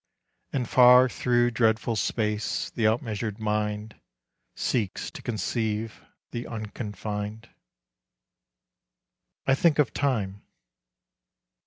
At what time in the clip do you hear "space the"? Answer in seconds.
1.95-2.87